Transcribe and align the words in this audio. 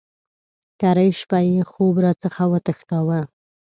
کرۍ 0.79 1.09
شپه 1.19 1.39
یې 1.49 1.59
خوب 1.71 1.95
را 2.03 2.11
څخه 2.23 2.43
وتښتاوه. 2.51 3.19